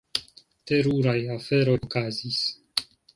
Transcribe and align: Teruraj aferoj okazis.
Teruraj 0.71 1.19
aferoj 1.35 1.75
okazis. 1.89 2.41